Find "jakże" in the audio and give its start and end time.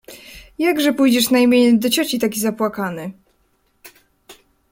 0.59-0.93